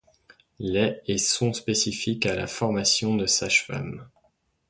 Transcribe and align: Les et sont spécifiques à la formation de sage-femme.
Les 0.57 0.99
et 1.05 1.19
sont 1.19 1.53
spécifiques 1.53 2.25
à 2.25 2.35
la 2.35 2.47
formation 2.47 3.13
de 3.15 3.27
sage-femme. 3.27 4.07